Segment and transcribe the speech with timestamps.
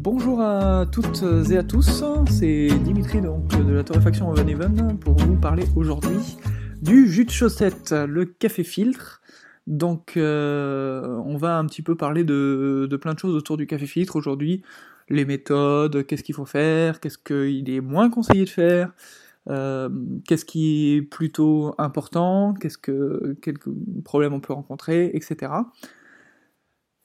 [0.00, 5.14] Bonjour à toutes et à tous, c'est Dimitri donc, de la torréfaction Oven Even pour
[5.16, 6.36] vous parler aujourd'hui
[6.80, 9.20] du jus de chaussette, le café filtre.
[9.66, 13.86] Donc euh, on va un petit peu parler de, plein de choses autour du café
[13.86, 14.62] filtre aujourd'hui,
[15.08, 18.92] les méthodes, qu'est-ce qu'il faut faire, qu'est-ce qu'il est moins conseillé de faire,
[19.50, 19.88] euh,
[20.28, 23.70] qu'est-ce qui est plutôt important, qu'est-ce que quelques
[24.04, 25.50] problèmes on peut rencontrer, etc.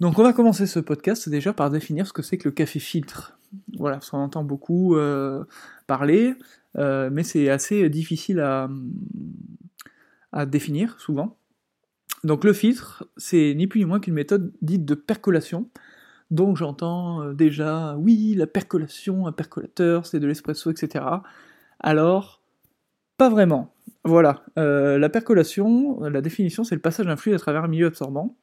[0.04, 2.80] Donc on va commencer ce podcast déjà par définir ce que c'est que le café
[2.80, 3.40] filtre.
[3.78, 5.46] Voilà, on entend beaucoup euh,
[5.88, 6.34] parler,
[6.78, 8.68] euh, mais c'est assez difficile à,
[10.46, 11.38] définir souvent.
[12.26, 15.70] Donc le filtre, c'est ni plus ni moins qu'une méthode dite de percolation.
[16.32, 21.06] Donc j'entends euh, déjà, oui, la percolation, un percolateur, c'est de l'espresso, etc.
[21.80, 22.42] Alors,
[23.16, 23.74] pas vraiment.
[24.04, 28.36] Voilà, la percolation, la définition, c'est le passage d'un fluide à travers un milieu absorbant.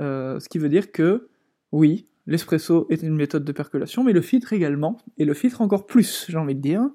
[0.00, 1.28] Euh, ce qui veut dire que,
[1.72, 5.86] oui, l'espresso est une méthode de percolation, mais le filtre également, et le filtre encore
[5.86, 6.88] plus, j'ai envie de dire.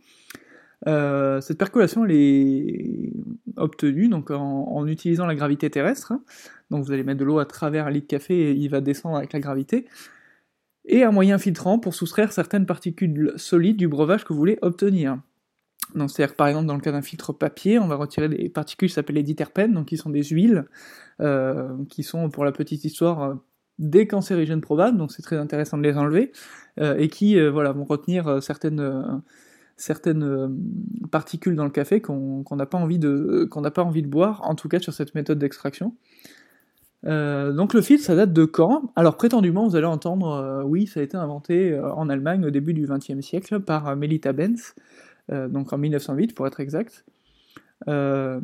[0.87, 3.13] Euh, cette percolation est
[3.55, 6.11] obtenue donc en, utilisant la gravité terrestre.
[6.11, 6.21] Hein.
[6.71, 8.81] Donc vous allez mettre de l'eau à travers un lit de café et il va
[8.81, 9.85] descendre avec la gravité.
[10.85, 15.17] Et un moyen filtrant pour soustraire certaines particules solides du breuvage que vous voulez obtenir.
[15.95, 18.95] C'est-à-dire par exemple dans le cas d'un filtre papier, on va retirer des particules qui
[18.95, 20.65] s'appellent les diterpènes, donc qui sont des huiles,
[21.21, 23.33] euh, qui sont pour la petite histoire euh,
[23.79, 26.31] des cancérigènes probables, donc c'est très intéressant de les enlever,
[26.79, 29.21] euh, et qui voilà vont retenir certaines
[29.75, 30.59] certaines
[31.11, 34.41] particules dans le café qu'on n'a pas envie de qu'on n'a pas envie de boire,
[34.43, 35.95] en tout cas sur cette méthode d'extraction.
[37.03, 38.91] donc le filtre, ça date de quand?
[38.95, 42.87] Alors prétendument, vous allez entendre, oui, ça a été inventé en Allemagne au début du
[42.87, 44.75] XXe siècle par Melita Benz,
[45.29, 47.05] donc en 1908 pour être exact.
[47.87, 48.39] Euh,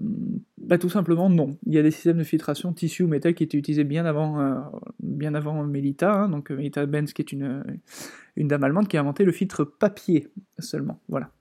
[0.57, 1.57] bah, tout simplement non.
[1.65, 4.39] Il y a des systèmes de filtration tissu ou métal qui étaient utilisés bien avant,
[4.39, 4.59] euh,
[4.99, 7.63] bien avant Melita, hein, donc Melita Benz qui est une,
[8.35, 10.99] une dame allemande qui a inventé le filtre papier seulement.
[11.07, 11.31] Voilà.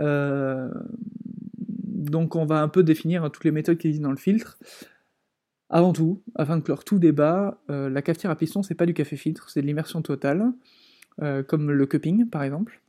[0.00, 0.70] Euh,
[1.68, 4.58] donc on va un peu définir toutes les méthodes qui existent dans le filtre.
[5.70, 9.16] Avant tout, afin de clore tout débat, la cafetière à piston c'est pas du café
[9.16, 10.52] filtre, c'est de l'immersion totale,
[11.46, 12.82] comme le cupping par exemple.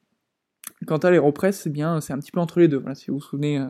[0.88, 2.84] Quant à l'aéropress, eh bien c'est un petit peu entre les deux.
[2.96, 3.66] Si vous vous souvenez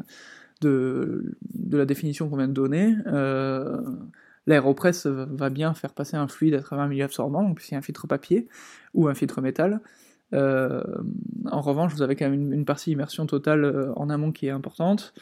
[0.64, 1.36] de,
[1.72, 3.82] la définition qu'on vient de donner, euh,
[4.48, 7.82] l'aéropress va bien faire passer un fluide à travers un milieu absorbant, donc a un
[7.82, 8.48] filtre papier
[8.94, 9.82] ou un filtre métal.
[10.34, 10.82] Euh,
[11.52, 14.52] en revanche, vous avez quand même une, partie immersion totale euh, en amont qui est
[14.52, 15.14] importante,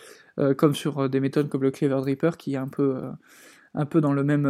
[0.57, 2.99] comme sur des méthodes comme le Clever Dripper qui est un peu,
[3.75, 4.43] un peu dans le même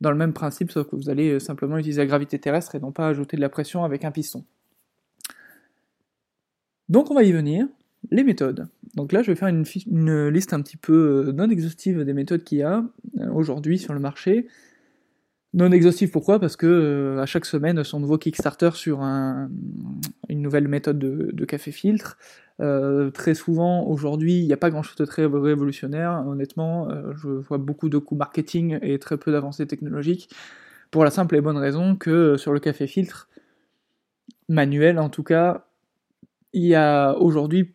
[0.00, 2.92] dans le même principe, sauf que vous allez simplement utiliser la gravité terrestre et non
[2.92, 4.44] pas ajouter de la pression avec un piston.
[6.88, 7.66] Donc on va y venir
[8.10, 8.68] les méthodes.
[8.94, 12.44] Donc là, je vais faire une, liste un petit peu euh, non exhaustive des méthodes
[12.44, 12.84] qu'il y a
[13.20, 14.46] euh, aujourd'hui sur le marché.
[15.54, 16.38] Non exhaustive pourquoi?
[16.38, 19.48] Parce que euh, à chaque semaine, son nouveau Kickstarter sur une
[20.42, 22.18] nouvelle méthode de, café filtre.
[22.58, 26.24] très souvent, aujourd'hui, il n'y a pas grand-chose de très révolutionnaire.
[26.26, 30.30] Honnêtement, je vois beaucoup de coûts marketing et très peu d'avancées technologiques.
[30.90, 33.28] Pour la simple et bonne raison que sur le café filtre,
[34.48, 35.65] manuel en tout cas,
[36.56, 37.74] il y a aujourd'hui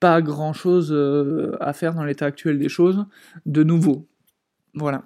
[0.00, 3.06] pas grand chose euh, à faire dans l'état actuel des choses
[3.46, 4.06] de nouveau.
[4.74, 5.04] Voilà.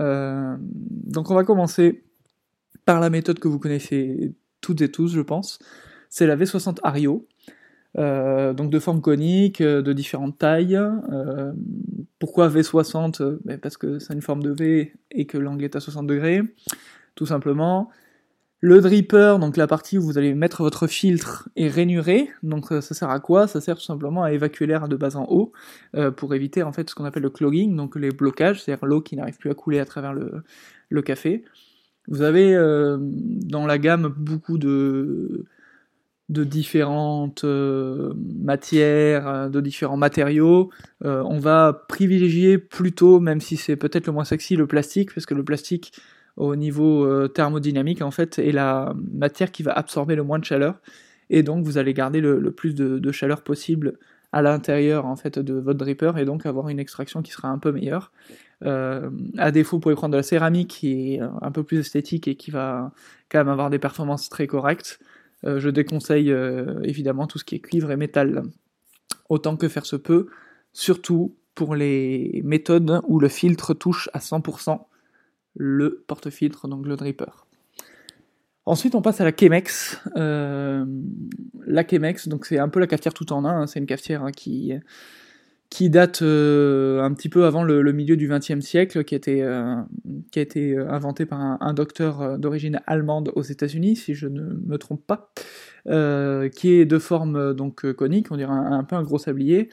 [0.00, 2.02] Euh, donc on va commencer
[2.86, 4.32] par la méthode que vous connaissez
[4.62, 5.58] toutes et tous, je pense.
[6.08, 7.28] C'est la V60 Ario.
[7.98, 10.80] Euh, donc de forme conique, de différentes tailles.
[12.18, 15.80] pourquoi V60 ben, Parce que c'est une forme de V et que l'angle est à
[15.80, 16.40] 60 degrés,
[17.14, 17.90] tout simplement.
[18.66, 22.30] Le dripper, donc la partie où vous allez mettre votre filtre, est rainuré.
[22.42, 23.46] Donc euh, ça sert à quoi?
[23.46, 25.52] Ça sert tout simplement à évacuer l'air de bas en haut
[25.94, 29.02] euh, pour éviter en fait ce qu'on appelle le clogging, donc les blocages, c'est-à-dire l'eau
[29.02, 31.44] qui n'arrive plus à couler à travers le, café.
[32.08, 35.44] Vous avez euh, dans la gamme beaucoup de
[36.30, 40.70] différentes matières, de différents matériaux.
[41.02, 45.34] on va privilégier plutôt, même si c'est peut-être le moins sexy, le plastique, parce que
[45.34, 45.92] le plastique
[46.36, 50.44] au niveau euh, thermodynamique en fait est la matière qui va absorber le moins de
[50.44, 50.80] chaleur
[51.30, 53.98] et donc vous allez garder le, plus de, chaleur possible
[54.32, 57.58] à l'intérieur en fait de votre dripper et donc avoir une extraction qui sera un
[57.58, 58.12] peu meilleure.
[58.64, 59.08] Euh,
[59.38, 62.34] à défaut, vous pouvez prendre de la céramique qui est un peu plus esthétique et
[62.34, 62.92] qui va
[63.30, 65.00] quand même avoir des performances très correctes.
[65.44, 66.34] Euh, je déconseille
[66.82, 68.42] évidemment tout ce qui est cuivre et métal
[69.30, 70.26] autant que faire se peut,
[70.72, 74.84] surtout pour les méthodes où le filtre touche à 100%
[75.54, 77.46] le porte-filtre, donc le dripper.
[78.66, 80.00] Ensuite, on passe à la Chemex.
[80.16, 80.84] Euh,
[81.66, 83.62] la Chemex, donc c'est un peu la cafetière tout en un.
[83.62, 83.66] Hein.
[83.66, 84.72] c'est une cafetière hein, qui,
[85.68, 89.46] qui date un petit peu avant le, milieu du XXe siècle, qui a été,
[90.30, 94.78] qui a été inventé par un, docteur d'origine allemande aux États-Unis, si je ne me
[94.78, 95.32] trompe pas,
[95.84, 99.68] qui est de forme donc conique, on dirait un, peu un gros sablier,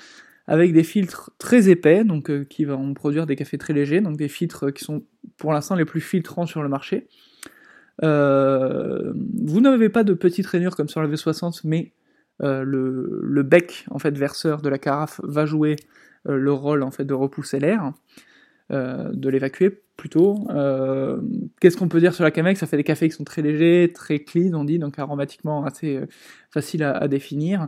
[0.52, 4.28] avec des filtres très épais, donc qui vont produire des cafés très légers, donc des
[4.28, 5.04] filtres qui sont
[5.38, 7.08] pour l'instant les plus filtrants sur le marché.
[8.02, 11.94] vous n'avez pas de petites rainures comme sur la V60, mais
[12.44, 15.76] euh, le, bec en fait verseur de la carafe va jouer
[16.28, 17.92] euh, le rôle en fait de repousser l'air,
[18.72, 20.48] euh, de l'évacuer plutôt.
[21.60, 22.60] Qu'est-ce qu'on peut dire sur la Camex?
[22.60, 26.02] Ça fait des cafés qui sont très légers, très clean, on dit, donc aromatiquement assez
[26.50, 27.68] facile à, définir.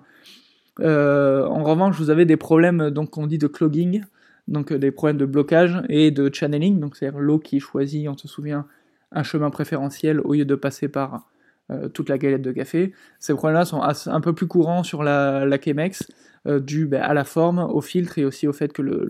[0.79, 4.03] En revanche, vous avez des problèmes, donc on dit de clogging,
[4.47, 8.27] donc des problèmes de blocage et de channeling, donc c'est-à-dire l'eau qui choisit, on se
[8.27, 8.65] souvient,
[9.11, 11.29] un chemin préférentiel au lieu de passer par
[11.71, 12.93] euh, toute la galette de café.
[13.19, 16.03] Ces problèmes-là sont un peu plus courants sur la, la Chemex,
[16.45, 19.09] euh, dû ben, à la forme, au filtre et aussi au fait que le,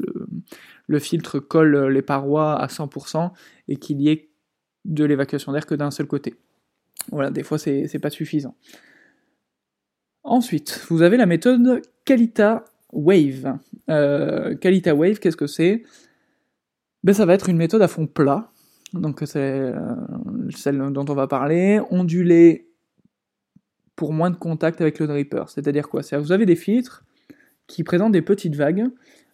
[0.86, 3.32] le, filtre colle les parois à 100%
[3.70, 4.30] et qu'il y ait
[4.86, 6.36] de l'évacuation d'air que d'un seul côté.
[7.12, 8.56] Voilà, des fois c'est pas suffisant.
[10.24, 13.58] Ensuite, vous avez la méthode Calita Wave.
[13.90, 15.84] Euh, Calita Wave, qu'est-ce que c'est?
[17.04, 18.54] Ben, Ça va être une méthode à fond plat,
[18.94, 19.96] donc c'est euh,
[20.56, 22.70] celle dont on va parler, ondulée
[23.96, 25.44] pour moins de contact avec le dripper.
[25.48, 26.04] C'est-à-dire quoi?
[26.04, 27.04] C'est vous avez des filtres
[27.68, 28.86] qui présentent des petites vagues.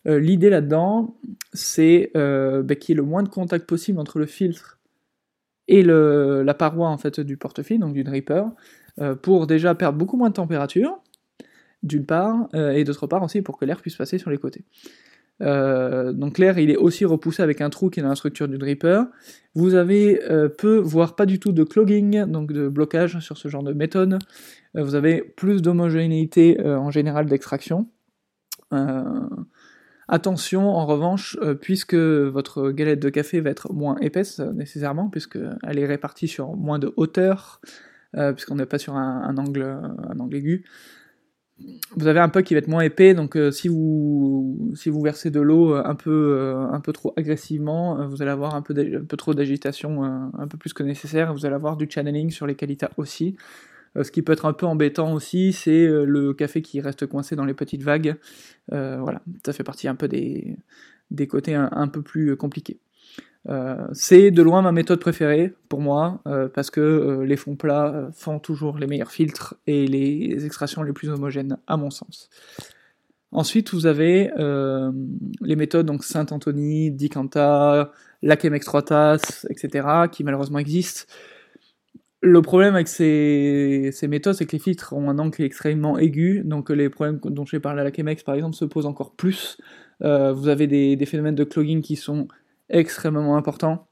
[0.07, 1.17] Euh, l'idée là-dedans,
[1.53, 4.79] c'est euh, bah, qu'il y ait le moins de contact possible entre le filtre
[5.67, 8.43] et la paroi en fait du porte-fil, donc du dripper,
[9.21, 10.99] pour déjà perdre beaucoup moins de température,
[11.83, 14.65] d'une part, et d'autre part aussi pour que l'air puisse passer sur les côtés.
[15.41, 18.47] Euh, donc l'air il est aussi repoussé avec un trou qui est dans la structure
[18.47, 19.03] du dripper.
[19.55, 23.47] Vous avez euh, peu, voire pas du tout de clogging, donc de blocage sur ce
[23.47, 24.19] genre de méthode.
[24.75, 27.87] Euh, vous avez plus d'homogénéité en général d'extraction.
[30.07, 35.85] attention en revanche, puisque votre galette de café va être moins épaisse nécessairement, puisqu'elle est
[35.85, 37.61] répartie sur moins de hauteur,
[38.13, 40.65] puisqu'on n'est pas sur un, angle, un angle aigu
[41.95, 45.01] vous avez un puck qui va être moins épais, donc euh, si, vous, si vous
[45.01, 48.61] versez de l'eau euh, un, peu, euh, un peu trop agressivement, vous allez avoir un
[48.61, 52.29] peu, un peu trop d'agitation, un peu plus que nécessaire, vous allez avoir du channeling
[52.29, 53.35] sur les qualités aussi.
[54.01, 57.45] ce qui peut être un peu embêtant aussi, c'est le café qui reste coincé dans
[57.45, 58.15] les petites vagues.
[58.69, 60.57] voilà, ça fait partie un peu des,
[61.11, 62.79] des côtés un peu plus compliqués.
[63.47, 67.55] Euh, c'est de loin ma méthode préférée pour moi, euh, parce que euh, les fonds
[67.55, 72.29] plats font toujours les meilleurs filtres et les extractions les plus homogènes, à mon sens.
[73.31, 74.31] Ensuite, vous avez
[75.41, 77.91] les méthodes donc Saint-Anthony, Dicanta,
[78.23, 81.03] Lachemex 3 tasses, etc., qui malheureusement existent.
[82.21, 86.71] Le problème avec ces, méthodes, c'est que les filtres ont un angle extrêmement aigu, donc
[86.71, 89.59] les problèmes dont j'ai parlé à la Chemex par exemple se posent encore plus.
[90.01, 92.27] vous avez des, phénomènes de clogging qui sont
[92.69, 93.89] extrêmement important.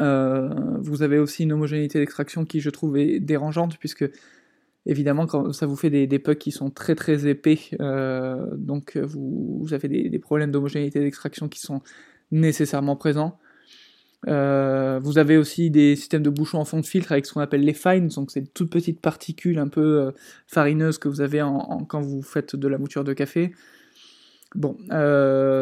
[0.00, 0.48] Euh,
[0.80, 4.08] vous avez aussi une homogénéité d'extraction qui, je trouve, est dérangeante, puisque
[4.86, 9.68] évidemment, ça vous fait des, des pucks qui sont très très épais, euh, donc vous,
[9.72, 11.82] avez des, problèmes d'homogénéité d'extraction qui sont
[12.30, 13.38] nécessairement présents.
[14.28, 17.40] Euh, vous avez aussi des systèmes de bouchons en fond de filtre avec ce qu'on
[17.40, 20.12] appelle les fines, donc c'est toutes petites particules un peu
[20.46, 21.40] farineuses que vous avez
[21.88, 23.52] quand vous faites de la mouture de café.
[24.54, 24.76] Bon,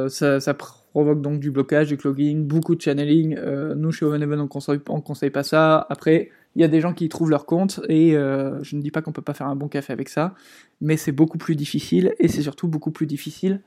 [0.08, 0.54] ça,
[0.98, 3.36] provoque donc du blocage, du clogging, beaucoup de channeling.
[3.38, 5.86] Euh, nous, chez Oven on conseille, on conseille pas ça.
[5.90, 8.82] Après, il y a des gens qui y trouvent leur compte, et euh, je ne
[8.82, 10.34] dis pas qu'on peut pas faire un bon café avec ça,
[10.80, 13.60] mais c'est beaucoup plus difficile, et c'est surtout beaucoup plus difficile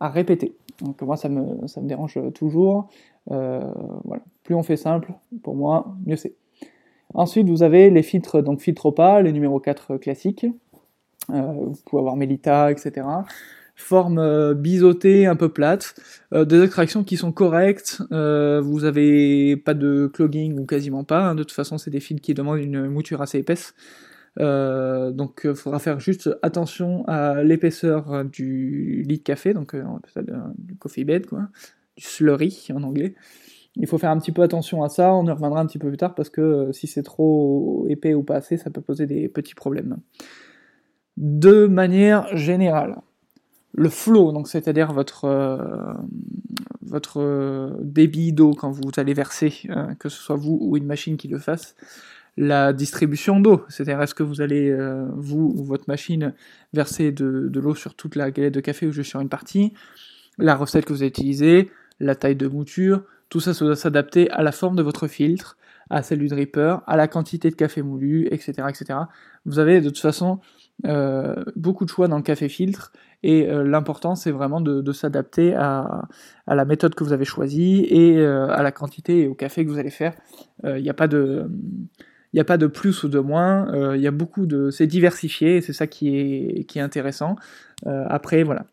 [0.00, 0.54] à répéter.
[0.80, 2.88] Donc moi, ça me, dérange toujours.
[3.32, 3.60] Euh,
[4.04, 4.22] voilà.
[4.44, 6.36] Plus on fait simple, pour moi, mieux c'est.
[7.12, 10.46] Ensuite, vous avez les filtres, donc filtre OPA, les numéros 4 classiques.
[11.28, 13.04] vous pouvez avoir Melita, etc
[13.80, 15.94] forme euh, biseautée, un peu plate,
[16.34, 21.20] euh, des extractions qui sont correctes, euh, vous avez pas de clogging ou quasiment pas,
[21.20, 21.34] hein.
[21.34, 23.74] de toute façon c'est des fils qui demandent une mouture assez épaisse,
[24.36, 30.10] donc il faudra faire juste attention à l'épaisseur du lit de café, donc on appelle
[30.12, 30.22] ça
[30.58, 31.48] du coffee bed, quoi,
[31.96, 33.14] du slurry en anglais.
[33.74, 35.88] Il faut faire un petit peu attention à ça, on y reviendra un petit peu
[35.88, 39.28] plus tard parce que si c'est trop épais ou pas assez, ça peut poser des
[39.28, 39.96] petits problèmes.
[41.16, 42.98] De manière générale,
[43.78, 45.94] le flow, donc c'est-à-dire votre, euh,
[46.82, 50.86] votre euh, débit d'eau quand vous allez verser, euh, que ce soit vous ou une
[50.86, 51.76] machine qui le fasse,
[52.36, 54.72] la distribution d'eau, c'est-à-dire est-ce que vous allez,
[55.16, 56.34] vous ou votre machine,
[56.72, 59.72] verser de, l'eau sur toute la galette de café ou juste sur une partie,
[60.38, 61.68] la recette que vous avez utilisée,
[61.98, 65.56] la taille de mouture, tout ça, doit s'adapter à la forme de votre filtre,
[65.90, 68.52] à celle du dripper, à la quantité de café moulu, etc.
[68.68, 69.00] etc.
[69.44, 70.38] Vous avez de toute façon
[70.86, 75.54] euh, beaucoup de choix dans le café filtre et euh, l'important c'est vraiment de, s'adapter
[75.54, 76.08] à,
[76.46, 79.70] la méthode que vous avez choisie et euh, à la quantité et au café que
[79.70, 80.14] vous allez faire.
[80.64, 81.50] Il n'y a pas de
[82.32, 84.68] il n'y a pas de plus ou de moins, y a beaucoup de...
[84.68, 87.36] C'est diversifié et c'est ça qui est, intéressant.
[87.86, 88.66] après, voilà.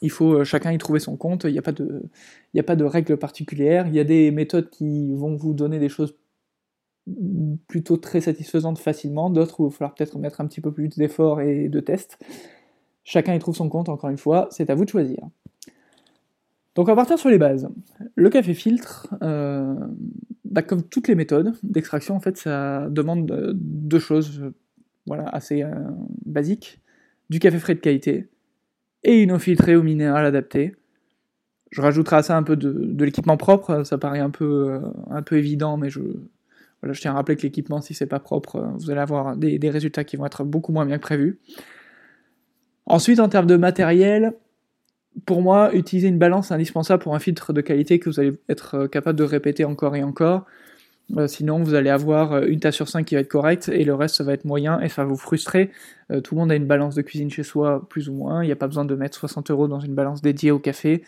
[0.00, 2.04] Il faut chacun y trouver son compte, il n'y a, pas de...
[2.52, 5.80] il a pas de règles particulières, il y a des méthodes qui vont vous donner
[5.80, 6.14] des choses
[7.66, 10.88] plutôt très satisfaisante facilement, d'autres où il va falloir peut-être mettre un petit peu plus
[10.88, 12.18] d'efforts et de tests.
[13.04, 15.20] Chacun y trouve son compte, encore une fois, c'est à vous de choisir.
[16.74, 17.68] Donc on va partir sur les bases.
[18.16, 19.74] Le café filtre, euh,
[20.44, 24.42] bah, comme toutes les méthodes d'extraction, en fait, ça demande deux choses
[25.06, 25.70] voilà, assez euh,
[26.24, 26.80] basiques.
[27.30, 28.28] Du café frais de qualité
[29.04, 30.74] et une eau filtrée au minéral adapté.
[31.70, 34.80] Je rajouterai à ça un peu de, l'équipement propre, ça paraît un peu,
[35.10, 36.00] euh, évident, mais je,
[36.92, 40.04] tiens à rappeler que l'équipement, si c'est pas propre, euh, vous allez avoir des, résultats
[40.04, 41.40] qui vont être beaucoup moins bien que prévu.
[42.86, 44.34] Ensuite, en termes de matériel,
[45.26, 48.32] pour moi, utiliser une balance est indispensable pour un filtre de qualité que vous allez
[48.48, 50.44] être euh, capable de répéter encore et encore.
[51.16, 53.84] Euh, sinon, vous allez avoir euh, une tasse sur 5 qui va être correcte et
[53.84, 55.70] le reste, ça va être moyen et ça va vous frustrer.
[56.22, 58.42] Tout le monde a une balance de cuisine chez soi, plus ou moins.
[58.44, 61.02] Il n'y a pas besoin de mettre 60 euros dans une balance dédiée au café.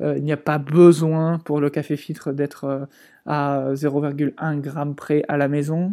[0.00, 2.86] il n'y a pas besoin pour le café filtre d'être
[3.24, 5.92] à 0,1 g près à la maison.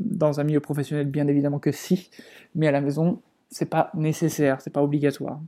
[0.00, 2.10] dans un milieu professionnel, bien évidemment que si,
[2.56, 5.40] mais à la maison, c'est pas nécessaire, c'est pas obligatoire.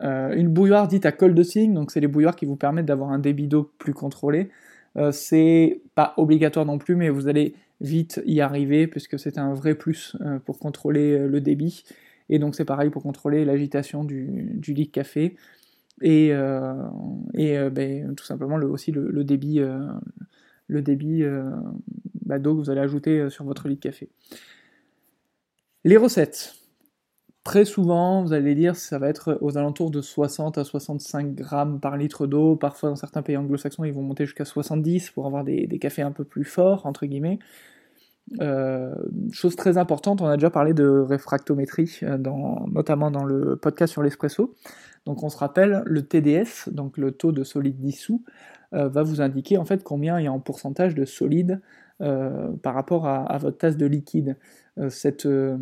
[0.00, 3.10] une bouilloire dite à col de cygne, donc c'est les bouilloires qui vous permettent d'avoir
[3.10, 4.50] un débit d'eau plus contrôlé.
[4.96, 9.52] Euh, c'est pas obligatoire non plus, mais vous allez vite y arriver puisque c'est un
[9.52, 11.84] vrai plus euh, pour contrôler euh, le débit.
[12.28, 15.36] Et donc c'est pareil pour contrôler l'agitation du, lit de café
[16.00, 19.60] et, ben, tout simplement le, aussi le, débit,
[20.70, 21.22] débit
[22.24, 24.08] bah, d'eau que vous allez ajouter sur votre lit de café.
[25.84, 26.54] Les recettes.
[27.44, 31.78] Très souvent, vous allez dire, ça va être aux alentours de 60 à 65 grammes
[31.78, 32.56] par litre d'eau.
[32.56, 36.10] Parfois, dans certains pays anglo-saxons, ils vont monter jusqu'à 70 pour avoir des, cafés un
[36.10, 37.38] peu plus forts, entre guillemets.
[38.40, 38.94] Euh,
[39.30, 42.16] chose très importante, on a déjà parlé de réfractométrie, euh,
[42.72, 44.54] notamment dans le podcast sur l'espresso.
[45.04, 48.24] Donc on se rappelle, le TDS, donc le taux de solide dissous,
[48.72, 51.60] euh, va vous indiquer en fait combien il y a en pourcentage de solide
[52.62, 54.36] par rapport à, votre tasse de liquide.
[54.78, 54.90] Euh,
[55.26, 55.56] euh,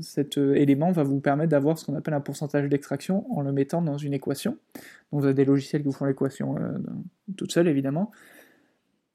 [0.00, 3.52] cet euh, élément va vous permettre d'avoir ce qu'on appelle un pourcentage d'extraction en le
[3.52, 4.56] mettant dans une équation.
[5.10, 6.56] Vous avez des logiciels qui vous font l'équation
[7.36, 8.10] toute seule évidemment.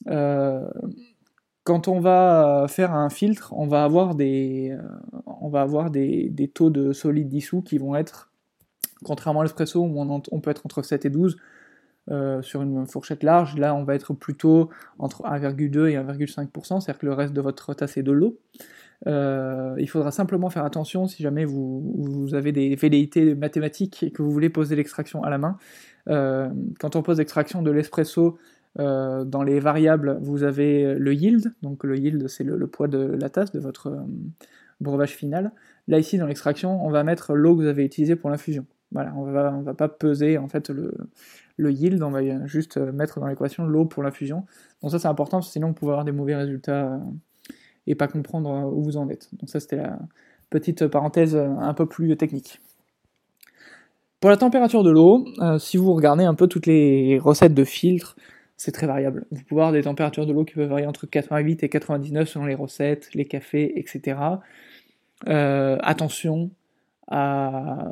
[0.06, 4.78] quand on va faire un filtre, on va avoir des,
[5.26, 8.32] on va avoir des, des, taux de solide dissous qui vont être,
[9.04, 11.38] contrairement à l'espresso où on, on, peut être entre 7 et 12,
[12.42, 17.06] sur une fourchette large, là on va être plutôt entre 1,2 et 1,5%, c'est-à-dire que
[17.06, 18.40] le reste de votre tasse est de l'eau.
[19.08, 24.22] Euh, il faudra simplement faire attention si jamais vous, avez des velléités mathématiques et que
[24.22, 25.58] vous voulez poser l'extraction à la main.
[26.10, 28.38] Euh, quand on pose l'extraction de l'espresso,
[28.80, 33.00] euh, dans les variables, vous avez le yield, donc le yield c'est le, poids de
[33.00, 34.06] la tasse, de votre
[34.80, 35.52] breuvage final.
[35.88, 38.66] Là ici dans l'extraction, on va mettre l'eau que vous avez utilisée pour l'infusion.
[38.92, 40.94] Voilà, on va, on va pas peser en fait le,
[41.60, 44.46] le yield, on va juste mettre dans l'équation l'eau pour l'infusion.
[44.82, 47.00] Donc ça c'est important, sinon vous pouvez avoir des mauvais résultats
[47.90, 49.30] et pas comprendre euh, où vous en êtes.
[49.34, 50.00] Donc ça c'était la
[50.50, 52.62] petite parenthèse euh, un peu plus technique.
[54.22, 57.64] Pour la température de l'eau, euh, si vous regardez un peu toutes les recettes de
[57.64, 58.16] filtres,
[58.58, 59.26] c'est très variable.
[59.32, 62.46] Vous pouvez avoir des températures de l'eau qui peuvent varier entre 88 et 99 selon
[62.46, 64.18] les recettes, les cafés, etc.
[65.26, 66.52] attention
[67.08, 67.92] à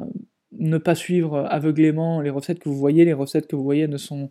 [0.59, 3.05] ne pas suivre aveuglément les recettes que vous voyez.
[3.05, 4.29] Les recettes que vous voyez ne sont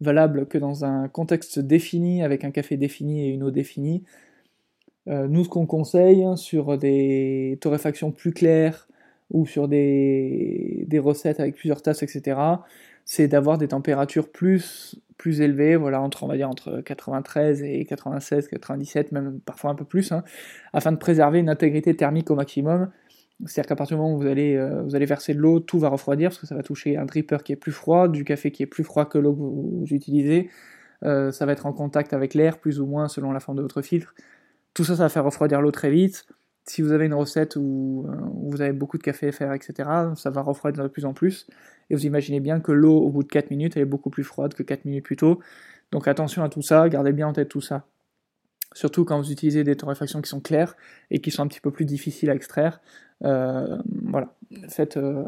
[0.00, 4.04] valables que dans un contexte défini, avec un café défini et une eau définie.
[5.08, 8.88] Euh, nous, ce qu'on conseille sur des torréfactions plus claires
[9.30, 12.38] ou sur des, recettes avec plusieurs tasses, etc.,
[13.04, 17.84] c'est d'avoir des températures plus, plus élevées, voilà, entre, on va dire entre 93 et
[17.84, 20.24] 96, 97, même parfois un peu plus, hein,
[20.72, 22.90] afin de préserver une intégrité thermique au maximum.
[23.46, 25.78] C'est-à-dire qu'à partir du moment où vous allez, euh, vous allez verser de l'eau, tout
[25.78, 28.50] va refroidir, parce que ça va toucher un dripper qui est plus froid, du café
[28.52, 30.50] qui est plus froid que l'eau que vous, utilisez,
[31.04, 33.62] euh, ça va être en contact avec l'air, plus ou moins selon la forme de
[33.62, 34.14] votre filtre.
[34.72, 36.26] Tout ça, ça va faire refroidir l'eau très vite.
[36.66, 38.16] Si vous avez une recette où, euh,
[38.50, 41.46] vous avez beaucoup de café à faire, etc., ça va refroidir de plus en plus.
[41.90, 44.24] Et vous imaginez bien que l'eau, au bout de 4 minutes, elle est beaucoup plus
[44.24, 45.40] froide que 4 minutes plus tôt.
[45.92, 47.86] Donc attention à tout ça, gardez bien en tête tout ça.
[48.74, 50.76] Surtout quand vous utilisez des torréfactions qui sont claires
[51.10, 52.80] et qui sont un petit peu plus difficiles à extraire.
[53.24, 54.34] Euh, voilà,
[54.68, 55.24] faites, euh,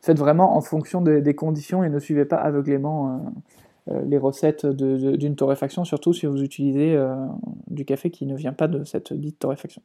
[0.00, 3.34] faites, vraiment en fonction des conditions et ne suivez pas aveuglément
[4.06, 6.98] les recettes d'une torréfaction, surtout si vous utilisez
[7.68, 9.82] du café qui ne vient pas de cette dite torréfaction.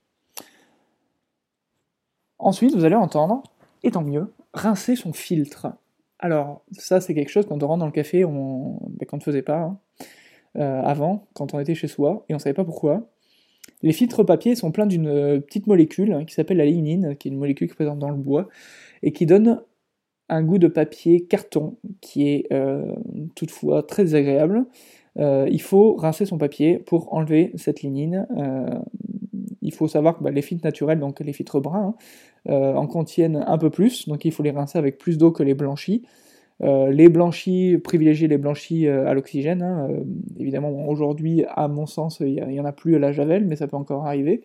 [2.43, 3.43] Ensuite, vous allez entendre,
[3.83, 5.67] et tant mieux, rincer son filtre.
[6.19, 9.21] Alors, ça, c'est quelque chose, quand on rentre dans le café, on ben, qu'on ne
[9.21, 9.77] faisait pas hein,
[10.55, 13.09] avant, quand on était chez soi, et on ne savait pas pourquoi.
[13.81, 17.27] Les filtres papier sont pleins d'une euh, petite molécule hein, qui s'appelle la lignine, qui
[17.27, 18.47] est une molécule qui est présente dans le bois,
[19.03, 19.61] et qui donne
[20.29, 22.95] un goût de papier carton qui est euh,
[23.35, 24.65] toutefois très désagréable.
[25.19, 28.25] Euh, il faut rincer son papier pour enlever cette lignine.
[29.61, 31.95] il faut savoir que bah, les filtres naturels, donc les filtres bruns,
[32.47, 35.43] hein, en contiennent un peu plus, donc il faut les rincer avec plus d'eau que
[35.43, 36.03] les blanchis.
[36.61, 39.61] Euh, les blanchis, privilégier les blanchis euh, à l'oxygène.
[39.61, 40.03] Hein, euh,
[40.39, 43.67] évidemment, aujourd'hui, à mon sens, il n'y en a plus à la javel, mais ça
[43.67, 44.43] peut encore arriver.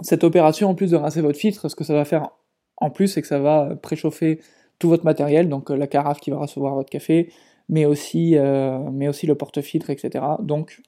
[0.00, 2.30] Cette opération, en plus de rincer votre filtre, ce que ça va faire
[2.78, 4.40] en plus, c'est que ça va préchauffer
[4.80, 7.30] tout votre matériel, donc la carafe qui va recevoir votre café,
[7.68, 8.36] mais aussi,
[8.90, 10.24] mais aussi le porte-filtre, etc.
[10.40, 10.82] Donc,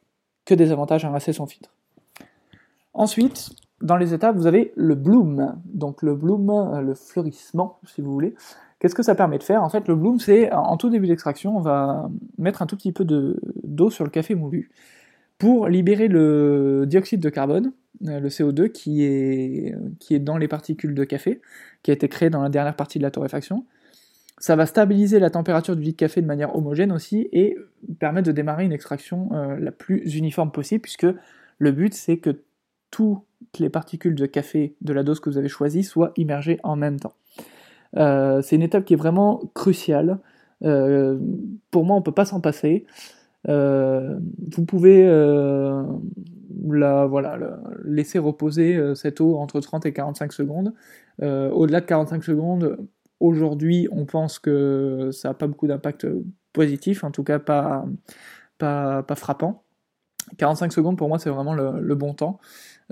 [0.44, 1.72] que des avantages à rincer son filtre.
[2.94, 3.50] Ensuite,
[3.80, 5.60] dans les étapes, vous avez le bloom.
[5.66, 8.34] Donc le bloom, le fleurissement, si vous voulez.
[8.78, 9.62] Qu'est-ce que ça permet de faire?
[9.62, 12.92] En fait, le bloom, c'est en tout début d'extraction, on va mettre un tout petit
[12.92, 14.70] peu d'eau sur le café moulu
[15.38, 17.72] pour libérer le dioxyde de carbone,
[18.06, 21.40] euh, le CO2 qui est, qui est dans les particules de café,
[21.82, 23.66] qui a été créé dans la dernière partie de la torréfaction.
[24.38, 27.56] Ça va stabiliser la température du lit de café de manière homogène aussi et
[27.98, 31.06] permettre de démarrer une extraction euh, la plus uniforme possible, puisque
[31.58, 32.42] le but c'est que
[32.90, 33.22] toutes
[33.58, 36.98] les particules de café de la dose que vous avez choisie soient immergées en même
[36.98, 37.14] temps.
[37.96, 40.18] Euh, c'est une étape qui est vraiment cruciale.
[40.64, 41.18] Euh,
[41.70, 42.86] pour moi, on ne peut pas s'en passer.
[43.48, 44.18] Euh,
[44.52, 45.04] vous pouvez
[46.70, 47.08] la,
[47.84, 50.72] laisser reposer cette eau entre 30 et 45 secondes.
[51.20, 52.78] Au-delà de 45 secondes,
[53.20, 56.06] aujourd'hui, on pense que ça n'a pas beaucoup d'impact
[56.52, 57.84] positif, en tout cas pas
[59.16, 59.63] frappant.
[60.38, 62.38] 45 secondes pour moi c'est vraiment le, bon temps.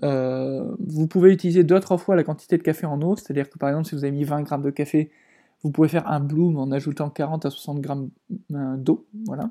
[0.03, 3.51] Euh, vous pouvez utiliser deux à trois fois la quantité de café en eau, c'est-à-dire
[3.51, 5.11] que par exemple si vous avez mis 20 grammes de café,
[5.63, 8.11] vous pouvez faire un bloom en ajoutant 40 à 60 grammes
[8.53, 9.07] euh, d'eau.
[9.27, 9.51] Voilà.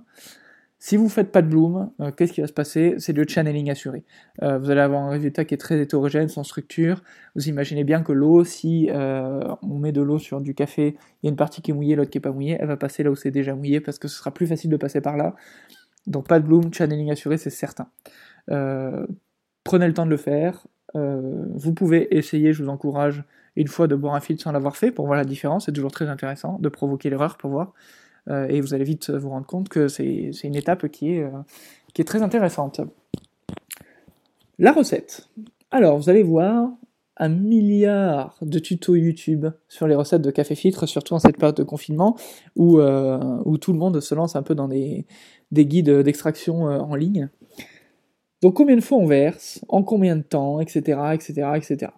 [0.84, 2.96] Si vous ne faites pas de bloom, euh, qu'est-ce qui va se passer?
[2.98, 4.04] C'est le channeling assuré.
[4.42, 7.04] vous allez avoir un résultat qui est très hétérogène, sans structure.
[7.36, 11.30] Vous imaginez bien que l'eau, si on met de l'eau sur du café, il y
[11.30, 13.12] a une partie qui est mouillée, l'autre qui n'est pas mouillée, elle va passer là
[13.12, 15.36] où c'est déjà mouillé parce que ce sera plus facile de passer par là.
[16.08, 17.88] Donc pas de bloom, channeling assuré, c'est certain.
[18.50, 19.06] Euh,
[19.64, 20.66] prenez le temps de le faire.
[20.96, 23.24] Euh, vous pouvez essayer, je vous encourage,
[23.56, 25.66] une fois de boire un filtre sans l'avoir fait pour voir la différence.
[25.66, 27.74] C'est toujours très intéressant de provoquer l'erreur pour voir.
[28.30, 31.26] Euh, et vous allez vite vous rendre compte que c'est une étape qui est,
[31.94, 32.82] qui est très intéressante.
[34.60, 35.28] La recette.
[35.72, 36.70] Alors, vous allez voir
[37.18, 41.58] un milliard de tutos YouTube sur les recettes de café filtre, surtout en cette période
[41.58, 42.16] de confinement
[42.56, 45.06] où, où tout le monde se lance un peu dans des,
[45.52, 47.30] des guides d'extraction euh, en ligne.
[48.42, 51.92] Donc combien de fois on verse, en combien de temps, etc., etc., etc.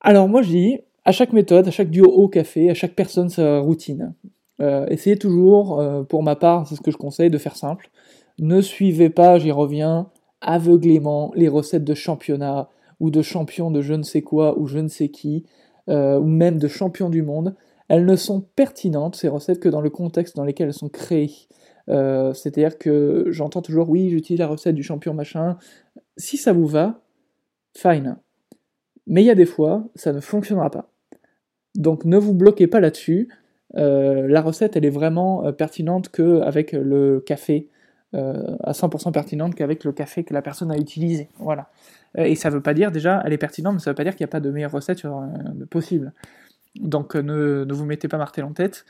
[0.00, 3.28] Alors moi je dis, à chaque méthode, à chaque duo au café, à chaque personne
[3.28, 4.14] sa routine.
[4.60, 7.90] Euh, essayez toujours, euh, pour ma part, c'est ce que je conseille, de faire simple.
[8.38, 12.68] Ne suivez pas, j'y reviens, aveuglément les recettes de championnat
[13.02, 15.44] ou de champions de je ne sais quoi ou je ne sais qui,
[15.88, 17.54] ou même de champions du monde.
[17.88, 21.48] Elles ne sont pertinentes, ces recettes, que dans le contexte dans lequel elles sont créées.
[21.88, 25.58] Euh, c'est-à-dire que j'entends toujours, oui, j'utilise la recette du champion machin.
[26.16, 27.02] Si ça vous va,
[27.76, 28.16] fine.
[29.06, 30.88] Mais il y a des fois, ça ne fonctionnera pas.
[31.74, 33.28] Donc ne vous bloquez pas là-dessus.
[33.76, 37.68] Euh, la recette, elle est vraiment euh, pertinente qu'avec le café,
[38.14, 41.28] à 100% pertinente qu'avec le café que la personne a utilisé.
[41.38, 41.70] Voilà.
[42.16, 44.04] et ça ne veut pas dire, déjà, elle est pertinente, mais ça ne veut pas
[44.04, 45.02] dire qu'il n'y a pas de meilleure recette
[45.70, 46.12] possible.
[46.76, 48.84] Donc ne, ne, vous mettez pas martel en tête.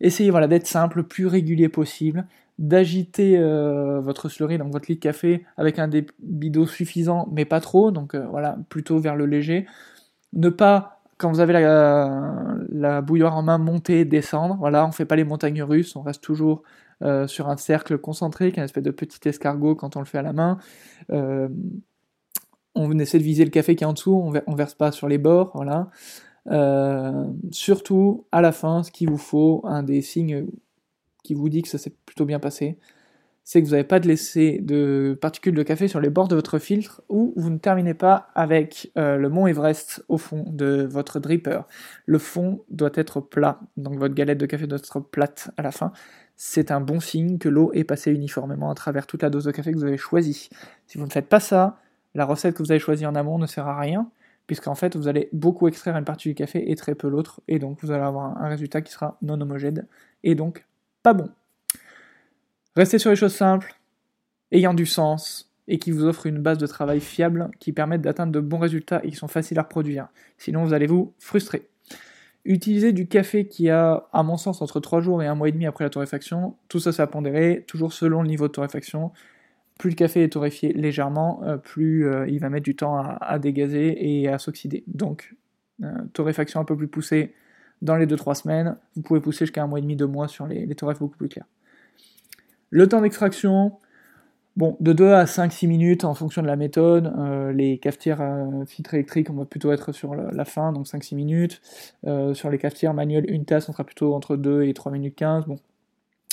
[0.00, 2.26] Essayez voilà, d'être simple, le plus régulier possible,
[2.58, 7.44] d'agiter euh, votre slurry, donc votre lit de café, avec un débit d'eau suffisant, mais
[7.44, 9.66] pas trop, donc euh, voilà, plutôt vers le léger.
[10.32, 15.04] Ne pas, quand vous avez la, la bouilloire en main, monter, descendre, voilà, on fait
[15.04, 16.62] pas les montagnes russes, on reste toujours
[17.02, 20.22] euh, sur un cercle concentrique, un espèce de petit escargot quand on le fait à
[20.22, 20.58] la main.
[22.74, 25.08] on essaie de viser le café qui est en dessous, on, on verse pas sur
[25.08, 25.90] les bords, voilà.
[26.50, 30.46] Euh, surtout, à la fin, ce qu'il vous faut, un des signes
[31.24, 32.78] qui vous dit que ça s'est plutôt bien passé,
[33.44, 36.34] c'est que vous n'avez pas de laisser de particules de café sur les bords de
[36.34, 40.86] votre filtre ou vous ne terminez pas avec euh, le mont Everest au fond de
[40.90, 41.60] votre dripper.
[42.04, 45.72] Le fond doit être plat, donc votre galette de café doit être plate à la
[45.72, 45.92] fin.
[46.38, 49.50] C'est un bon signe que l'eau est passée uniformément à travers toute la dose de
[49.50, 50.48] café que vous avez choisie.
[50.86, 51.80] Si vous ne faites pas ça,
[52.14, 54.08] la recette que vous avez choisie en amont ne sert à rien
[54.48, 57.60] puisqu'en fait vous allez beaucoup extraire une partie du café et très peu l'autre, et
[57.60, 59.86] donc vous allez avoir un résultat qui sera non homogène,
[60.24, 60.64] et donc
[61.04, 61.28] pas bon.
[62.74, 63.78] Restez sur les choses simples,
[64.50, 68.32] ayant du sens, et qui vous offrent une base de travail fiable qui permettent d'atteindre
[68.32, 70.08] de bons résultats et qui sont faciles à reproduire.
[70.38, 71.68] Sinon, vous allez vous frustrer.
[72.48, 75.52] Utilisez du café qui a, à mon sens, entre 3 jours et 1 mois et
[75.52, 76.56] demi après la torréfaction.
[76.70, 79.12] Tout ça, c'est à pondérer, toujours selon le niveau de torréfaction.
[79.78, 83.38] Plus le café est torréfié légèrement, euh, plus euh, il va mettre du temps à,
[83.38, 84.82] dégazer et à s'oxyder.
[84.86, 85.34] Donc,
[85.82, 87.34] euh, torréfaction un peu plus poussée
[87.82, 88.76] dans les 2-3 semaines.
[88.96, 91.28] Vous pouvez pousser jusqu'à un mois et demi, 2 mois sur les, les beaucoup plus
[91.28, 91.46] clairs.
[92.70, 93.72] Le temps d'extraction,
[94.58, 97.12] De 2 à 5-6 minutes en fonction de la méthode.
[97.16, 101.14] Euh, les cafetières euh, filtres électriques, on va plutôt être sur la, fin, donc 5-6
[101.14, 101.60] minutes.
[102.08, 105.14] Euh, sur les cafetières manuelles, une tasse, on sera plutôt entre 2 et 3 minutes
[105.14, 105.46] 15.
[105.46, 105.60] Bon.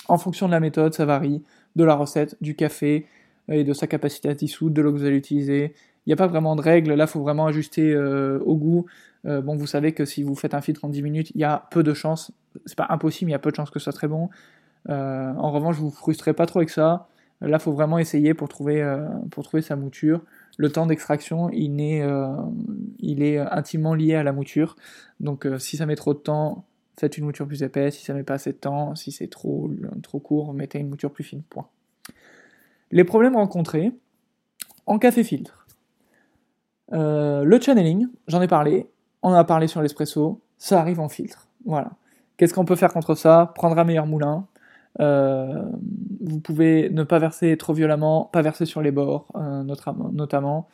[0.08, 1.44] En fonction de la méthode, ça varie,
[1.76, 3.06] de la recette, du café
[3.48, 5.76] et de sa capacité à dissoudre, de l'eau que vous allez utiliser.
[6.06, 8.86] Il n'y a pas vraiment de règles, là, il faut vraiment ajuster au goût.
[9.24, 11.68] bon, vous savez que si vous faites un filtre en 10 minutes, il y a
[11.72, 12.32] peu de chances,
[12.66, 14.30] c'est pas impossible, il y a peu de chances que ce soit très bon.
[14.90, 17.08] en revanche, vous vous frustrez pas trop avec ça.
[17.42, 20.22] Là, il faut vraiment essayer pour trouver, euh, pour trouver sa mouture.
[20.58, 22.34] Le temps d'extraction, il, est, euh,
[23.00, 24.76] il est intimement lié à la mouture.
[25.20, 26.66] Donc, euh, si ça met trop de temps,
[26.98, 27.98] faites une mouture plus épaisse.
[27.98, 29.70] Si ça met pas assez de temps, si c'est trop,
[30.02, 31.44] trop court, mettez une mouture plus fine.
[31.50, 31.68] Point.
[32.92, 33.92] Les problèmes rencontrés
[34.86, 35.68] en café filtre.
[36.92, 38.88] le channeling, j'en ai parlé.
[39.24, 40.42] On en a parlé sur l'espresso.
[40.58, 41.50] Ça arrive en filtre.
[41.66, 41.92] Voilà.
[42.38, 43.52] Qu'est-ce qu'on peut faire contre ça?
[43.56, 44.48] Prendre un meilleur moulin,
[45.00, 45.64] euh,
[46.22, 50.68] vous pouvez ne pas verser trop violemment, pas verser sur les bords euh, notamment.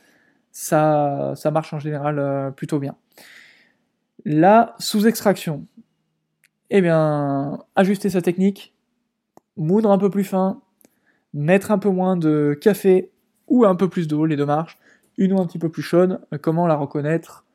[0.52, 2.96] Ça, ça marche en général euh, plutôt bien.
[4.26, 5.66] La sous-extraction.
[6.70, 8.74] Eh bien, ajuster sa technique,
[9.58, 10.62] moudre un peu plus fin,
[11.34, 13.12] mettre un peu moins de café
[13.48, 14.78] ou un peu plus d'eau, les deux marches,
[15.18, 16.22] une eau un petit peu plus chaude.
[16.42, 17.46] Comment la reconnaître?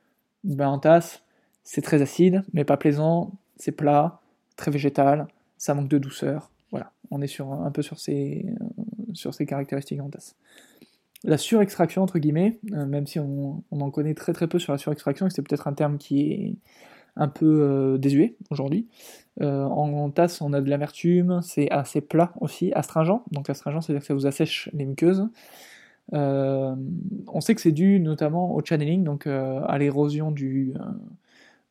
[0.44, 1.22] Ben, En tasse,
[1.64, 4.20] c'est très acide, mais pas plaisant, c'est plat,
[4.57, 6.50] très végétal, ça manque de douceur.
[7.11, 8.47] On est un peu sur ces,
[9.12, 10.37] sur ces caractéristiques en tasse.
[11.25, 14.79] La surextraction, entre guillemets, euh, même si on, en connaît très très peu sur la
[14.79, 16.57] surextraction, et c'est peut-être un terme qui est
[17.16, 18.87] un peu euh, désuet aujourd'hui.
[19.40, 23.23] Euh, en, tasse, on a de l'amertume, c'est assez plat aussi, astringent.
[23.33, 25.27] Donc astringent, c'est-à-dire que ça vous assèche les muqueuses.
[26.12, 30.75] on sait que c'est dû notamment au channeling, donc à l'érosion du,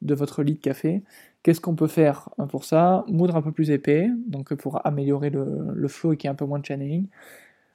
[0.06, 1.04] de votre lit de café.
[1.44, 3.04] Qu'est-ce qu'on peut faire pour ça?
[3.08, 6.36] Moudre un peu plus épais, donc pour améliorer le, flow et qu'il y ait un
[6.36, 7.08] peu moins de channeling.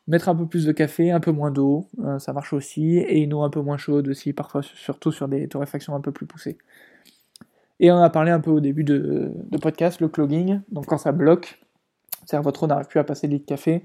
[0.08, 2.98] Mettre un peu plus de café, un peu moins d'eau, euh, ça marche aussi.
[2.98, 6.10] Et une eau un peu moins chaude aussi, parfois surtout sur des torréfactions un peu
[6.10, 6.58] plus poussées.
[7.78, 10.60] Et on a parlé un peu au début de, de podcast, le clogging.
[10.72, 11.60] Donc quand ça bloque,
[12.24, 13.82] c'est-à-dire votre eau n'arrive plus à passer le lit de café,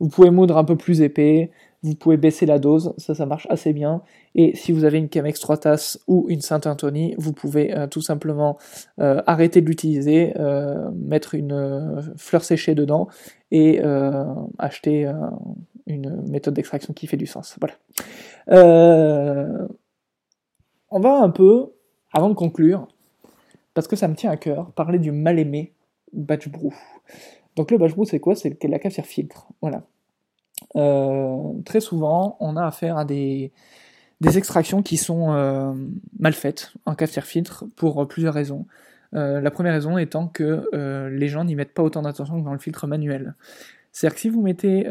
[0.00, 1.50] vous pouvez moudre un peu plus épais,
[1.82, 4.02] vous pouvez baisser la dose, ça ça marche assez bien.
[4.34, 8.00] Et si vous avez une Chemex 3 tasses ou une Saint-Anthony, vous pouvez euh, tout
[8.00, 8.58] simplement
[9.00, 13.08] euh, arrêter de l'utiliser, euh, mettre une fleur séchée dedans
[13.50, 13.80] et
[14.58, 15.10] acheter
[15.86, 17.56] une méthode d'extraction qui fait du sens.
[17.60, 17.74] Voilà.
[20.90, 21.72] on va un peu,
[22.12, 22.88] avant de conclure,
[23.72, 25.72] parce que ça me tient à cœur, parler du mal-aimé
[26.12, 26.74] batch brew.
[27.56, 28.34] Donc le batch brew c'est quoi?
[28.34, 29.46] C'est la cafetière filtre.
[29.62, 29.84] Voilà.
[30.76, 33.52] Euh, très souvent, on a affaire à des,
[34.22, 35.72] extractions qui sont euh,
[36.18, 38.66] mal faites en cafetière filtre pour plusieurs raisons.
[39.14, 40.68] Euh, la première raison étant que
[41.10, 43.34] les gens n'y mettent pas autant d'attention que dans le filtre manuel.
[43.92, 44.86] C'est-à-dire que si vous mettez,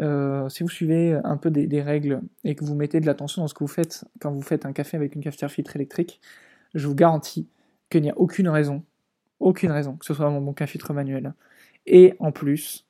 [0.49, 3.53] si vous suivez un peu des, règles et que vous mettez de l'attention dans ce
[3.53, 6.19] que vous faites quand vous faites un café avec une cafetière filtre électrique,
[6.73, 7.47] je vous garantis
[7.89, 8.83] qu'il n'y a aucune raison,
[9.39, 11.33] aucune raison que ce soit mon bon café filtre manuel.
[11.85, 12.86] Et en plus,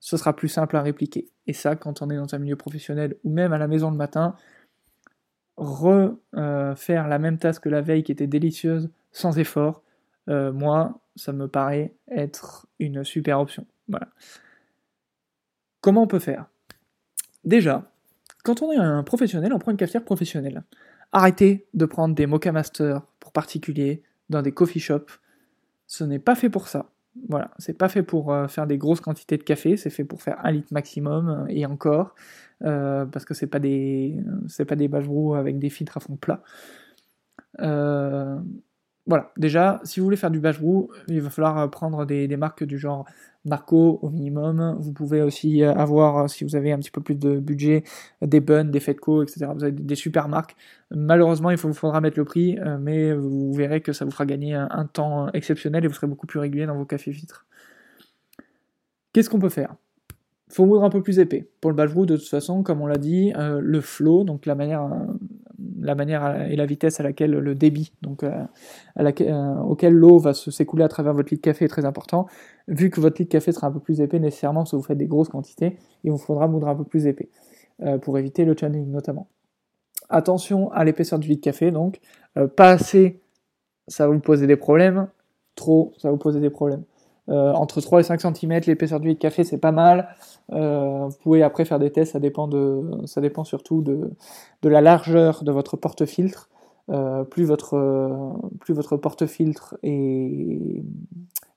[0.00, 1.28] ce sera plus simple à répliquer.
[1.46, 3.96] Et ça, quand on est dans un milieu professionnel ou même à la maison le
[3.96, 4.34] matin,
[5.56, 9.82] refaire la même tasse que la veille qui était délicieuse sans effort,
[10.28, 13.66] euh, moi, ça me paraît être une super option.
[15.80, 16.46] Comment on peut faire?
[17.44, 17.90] Déjà,
[18.42, 20.62] quand on est un professionnel, on prend une cafetière professionnelle.
[21.12, 25.20] Arrêtez de prendre des Mocha Master pour particuliers dans des coffee shops.
[25.86, 26.90] Ce n'est pas fait pour ça.
[27.28, 30.22] Voilà, c'est pas fait pour euh, faire des grosses quantités de café, c'est fait pour
[30.22, 32.14] faire un litre maximum euh, et encore,
[32.62, 34.88] euh, parce que c'est pas des c'est pas des
[35.34, 36.42] avec des filtres à fond plat.
[39.10, 40.58] Voilà, déjà, si vous voulez faire du batch
[41.08, 43.04] il va falloir prendre des, marques du genre
[43.44, 44.76] Marco au minimum.
[44.78, 47.82] Vous pouvez aussi avoir, si vous avez un petit peu plus de budget,
[48.22, 49.46] des Buns, des Fedco, etc.
[49.52, 50.54] Vous avez des super marques.
[50.92, 54.26] Malheureusement, il vous faudra mettre le prix, euh, mais vous verrez que ça vous fera
[54.26, 57.46] gagner un, temps exceptionnel et vous serez beaucoup plus régulier dans vos cafés filtres.
[59.12, 59.74] Qu'est-ce qu'on peut faire?
[60.50, 61.48] Faut moudre un peu plus épais.
[61.60, 64.54] Pour le batch de toute façon, comme on l'a dit, euh, le flow, donc la
[64.54, 65.06] manière euh,
[65.80, 68.24] la manière et la vitesse à laquelle le débit, donc
[68.96, 72.26] auquel l'eau va s'écouler à travers votre lit de café est très important.
[72.68, 74.98] Vu que votre lit de café sera un peu plus épais, nécessairement, si vous faites
[74.98, 77.28] des grosses quantités, il vous faudra moudre un peu plus épais
[78.02, 79.28] pour éviter le churning notamment.
[80.08, 82.00] Attention à l'épaisseur du lit de café, donc
[82.56, 83.20] pas assez,
[83.88, 85.08] ça va vous poser des problèmes.
[85.56, 86.84] Trop, ça va vous poser des problèmes.
[87.30, 90.08] Euh, entre 3 et 5 cm, l'épaisseur du lit de café, c'est pas mal.
[90.52, 94.10] Euh, vous pouvez après faire des tests, ça dépend, de, ça dépend surtout de,
[94.62, 96.48] de la largeur de votre porte-filtre.
[96.88, 100.82] Euh, plus votre, plus votre porte-filtre est,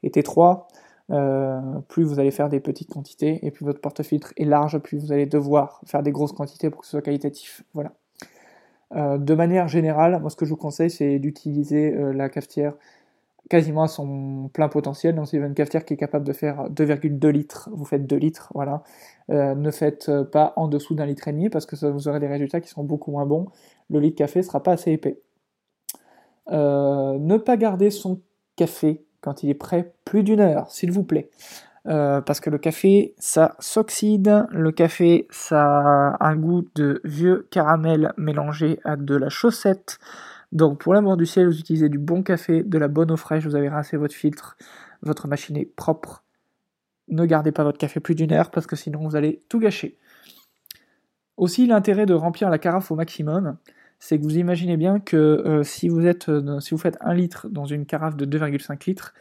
[0.04, 0.68] est, étroit,
[1.88, 5.12] plus vous allez faire des petites quantités, et plus votre porte-filtre est large, plus vous
[5.12, 7.64] allez devoir faire des grosses quantités pour que ce soit qualitatif.
[7.74, 7.94] Voilà.
[9.18, 12.74] de manière générale, moi ce que je vous conseille, c'est d'utiliser la cafetière
[13.50, 15.16] quasiment à son plein potentiel.
[15.16, 18.08] Donc, si vous avez une cafetière qui est capable de faire 2,2 litres, vous faites
[18.08, 18.84] 2 litres, voilà.
[19.30, 22.20] Euh, ne faites pas en dessous d'un litre et demi parce que ça, vous aurez
[22.20, 23.48] des résultats qui seront beaucoup moins bons.
[23.90, 25.22] Le lit de café sera pas assez épais.
[26.52, 28.22] Euh, ne pas garder son
[28.56, 31.30] café quand il est prêt plus d'une heure, s'il vous plaît.
[31.86, 34.46] Euh, parce que le café, ça s'oxyde.
[34.52, 40.00] Le café, ça a un goût de vieux caramel mélangé à de la chaussette.
[40.54, 43.44] Donc pour l'amour du ciel, vous utilisez du bon café, de la bonne eau fraîche,
[43.44, 44.56] vous avez rincé votre filtre,
[45.02, 46.24] votre machine est propre.
[47.08, 49.98] Ne gardez pas votre café plus d'une heure parce que sinon vous allez tout gâcher.
[51.38, 53.58] Aussi l'intérêt de remplir la carafe au maximum,
[53.98, 57.50] c'est que vous imaginez bien que euh, si, vous euh, si vous faites un litre
[57.50, 59.16] dans une carafe de 2,5 litres,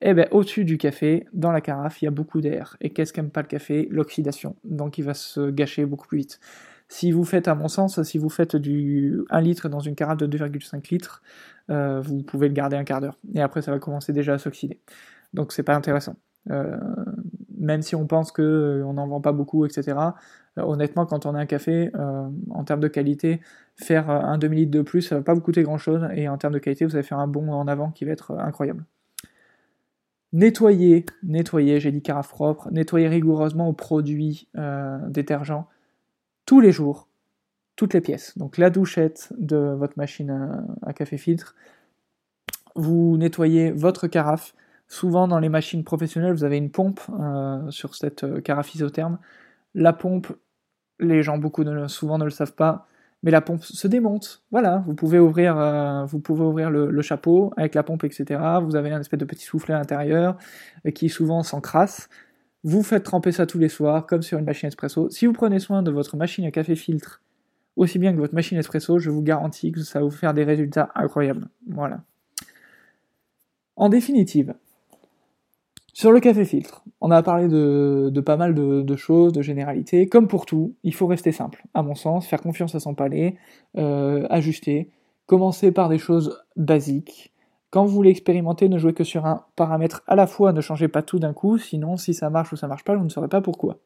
[0.00, 2.76] eh ben, au-dessus du café, dans la carafe, il y a beaucoup d'air.
[2.80, 3.88] Et qu'est-ce qu'aime pas le café?
[3.90, 4.56] L'oxydation.
[4.64, 6.40] Donc il va se gâcher beaucoup plus vite.
[6.88, 10.16] Si vous faites, à mon sens, si vous faites du 1 litre dans une carafe
[10.16, 11.22] de 2,5 litres,
[11.70, 13.18] euh, vous pouvez le garder un quart d'heure.
[13.34, 14.80] Et après, ça va commencer déjà à s'oxyder.
[15.34, 16.16] Donc, c'est pas intéressant.
[16.50, 16.78] Euh,
[17.58, 19.98] même si on pense qu'on euh, n'en vend pas beaucoup, etc.
[20.56, 21.92] honnêtement, quand on a un café,
[22.50, 23.40] en termes de qualité,
[23.76, 26.08] faire un demi-litre de plus, ça va pas vous coûter grand-chose.
[26.14, 28.32] Et en termes de qualité, vous allez faire un bond en avant qui va être
[28.32, 28.84] incroyable.
[30.32, 34.48] Nettoyer, nettoyer, j'ai dit carafe propre, nettoyer rigoureusement aux produits
[35.08, 35.68] détergents
[36.48, 37.08] tous les jours,
[37.76, 38.38] toutes les pièces.
[38.38, 41.54] Donc la douchette de votre machine à, café filtre.
[42.74, 44.54] Vous nettoyez votre carafe.
[44.86, 49.18] Souvent dans les machines professionnelles, vous avez une pompe euh, sur cette euh, carafe isotherme.
[49.74, 50.28] La pompe,
[50.98, 52.88] les gens beaucoup ne, souvent ne le savent pas,
[53.22, 54.42] mais la pompe se démonte.
[54.50, 58.40] Voilà, vous pouvez ouvrir, euh, vous pouvez ouvrir le, chapeau avec la pompe, etc.
[58.62, 60.38] Vous avez un espèce de petit soufflet à l'intérieur
[60.94, 62.08] qui souvent s'encrasse.
[62.64, 65.08] Vous faites tremper ça tous les soirs, comme sur une machine espresso.
[65.10, 67.22] Si vous prenez soin de votre machine à café filtre,
[67.76, 70.44] aussi bien que votre machine espresso, je vous garantis que ça va vous faire des
[70.44, 71.48] résultats incroyables.
[71.68, 72.02] Voilà.
[73.76, 74.54] En définitive,
[75.92, 80.08] sur le café filtre, on a parlé de, pas mal de, choses, de généralités.
[80.08, 83.36] Comme pour tout, il faut rester simple, à mon sens, faire confiance à son palais,
[83.76, 84.90] euh, ajuster,
[85.26, 87.32] commencer par des choses basiques,
[87.70, 90.88] quand vous voulez expérimenter, ne jouez que sur un paramètre à la fois, ne changez
[90.88, 93.28] pas tout d'un coup, sinon si ça marche ou ça marche pas, vous ne saurez
[93.28, 93.78] pas pourquoi.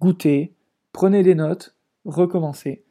[0.00, 0.54] Goûtez,
[0.92, 2.84] prenez des notes, recommencez.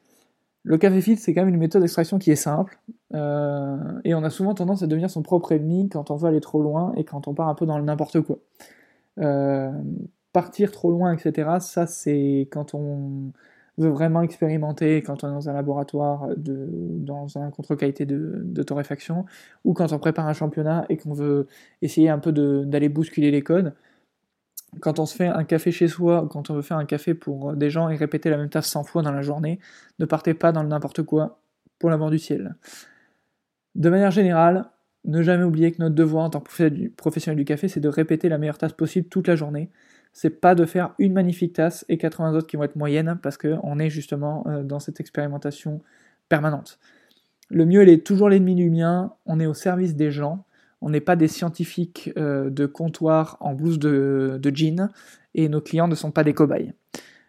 [0.64, 2.78] Le café filtre, c'est quand même une méthode d'extraction qui est simple,
[3.16, 6.42] euh, et on a souvent tendance à devenir son propre ennemi quand on veut aller
[6.42, 8.38] trop loin et quand on part un peu dans le n'importe quoi.
[9.20, 9.72] Euh,
[10.34, 13.32] partir trop loin, etc., ça c'est quand on
[13.78, 18.64] veut vraiment expérimenter quand on est dans un laboratoire, de, dans un contrôle qualité de,
[18.64, 19.26] torréfaction,
[19.64, 21.48] ou quand on prépare un championnat et qu'on veut
[21.82, 23.74] essayer un peu d'aller bousculer les codes.
[24.82, 27.54] Quand on se fait un café chez soi, quand on veut faire un café pour
[27.54, 29.60] des gens et répéter la même tasse 100 fois dans la journée,
[30.00, 31.40] ne partez pas dans le n'importe quoi,
[31.80, 32.56] pour l'amour du ciel.
[33.76, 34.66] De manière générale,
[35.06, 38.28] ne jamais oublier que notre devoir en tant que professionnel du café, c'est de répéter
[38.28, 39.70] la meilleure tasse possible toute la journée
[40.18, 43.38] c'est pas de faire une magnifique tasse et 80 autres qui vont être moyennes parce
[43.38, 45.80] qu'on est justement euh, dans cette expérimentation
[46.28, 46.80] permanente.
[47.52, 50.44] Le mieux, est toujours l'ennemi du mien, on est au service des gens,
[50.82, 54.90] on n'est pas des scientifiques euh, de comptoir en blouse de, de, jean
[55.36, 56.74] et nos clients ne sont pas des cobayes.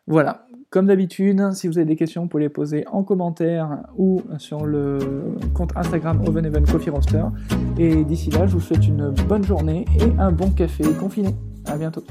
[0.07, 4.23] Voilà, comme d'habitude, si vous avez des questions, vous pouvez les poser en commentaire ou
[4.39, 7.25] sur le compte Instagram Oven Even Coffee Roaster.
[7.77, 11.35] Et d'ici là, je vous souhaite une bonne journée et un bon café confiné.
[11.67, 12.03] À bientôt.